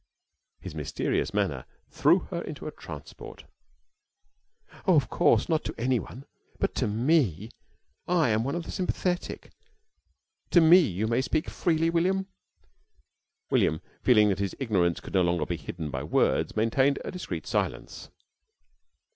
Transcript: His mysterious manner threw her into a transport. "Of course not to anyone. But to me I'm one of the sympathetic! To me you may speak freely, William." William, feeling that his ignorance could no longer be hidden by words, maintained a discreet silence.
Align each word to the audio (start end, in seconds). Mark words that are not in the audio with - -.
His 0.61 0.73
mysterious 0.73 1.31
manner 1.31 1.63
threw 1.91 2.21
her 2.31 2.41
into 2.41 2.65
a 2.65 2.71
transport. 2.71 3.45
"Of 4.87 5.11
course 5.11 5.47
not 5.47 5.63
to 5.65 5.75
anyone. 5.77 6.25
But 6.57 6.73
to 6.77 6.87
me 6.87 7.51
I'm 8.07 8.43
one 8.43 8.55
of 8.55 8.63
the 8.63 8.71
sympathetic! 8.71 9.51
To 10.49 10.59
me 10.59 10.79
you 10.79 11.05
may 11.05 11.21
speak 11.21 11.51
freely, 11.51 11.91
William." 11.91 12.25
William, 13.51 13.79
feeling 14.01 14.29
that 14.29 14.39
his 14.39 14.55
ignorance 14.59 15.01
could 15.01 15.13
no 15.13 15.21
longer 15.21 15.45
be 15.45 15.55
hidden 15.57 15.91
by 15.91 16.01
words, 16.01 16.55
maintained 16.55 16.97
a 17.05 17.11
discreet 17.11 17.45
silence. 17.45 18.09